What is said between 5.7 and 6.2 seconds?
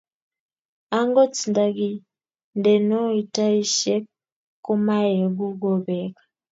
beet